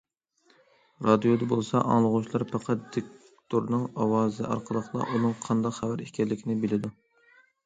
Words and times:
رادىيودا 1.07 1.47
بولسا 1.51 1.81
ئاڭلىغۇچىلار 1.81 2.45
پەقەت 2.53 2.87
دىكتورنىڭ 2.97 3.85
ئاۋازى 3.91 4.47
ئارقىلىقلا 4.49 5.09
ئۇنىڭ 5.13 5.37
قانداق 5.47 5.77
خەۋەر 5.83 6.03
ئىكەنلىكىنى 6.09 6.59
بىلىدۇ. 6.67 6.93